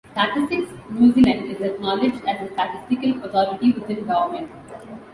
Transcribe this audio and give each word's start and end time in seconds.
Statistics 0.13 0.71
New 0.89 1.13
Zealand 1.13 1.45
is 1.45 1.61
acknowledged 1.61 2.25
as 2.27 2.39
the 2.39 2.47
statistical 2.55 3.23
authority 3.23 3.71
within 3.73 4.03
government. 4.03 4.49